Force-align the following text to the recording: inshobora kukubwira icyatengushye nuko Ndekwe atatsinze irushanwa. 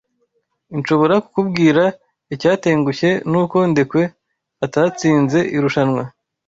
inshobora 0.75 1.15
kukubwira 1.23 1.83
icyatengushye 2.33 3.09
nuko 3.31 3.57
Ndekwe 3.71 4.03
atatsinze 4.65 5.39
irushanwa. 5.55 6.03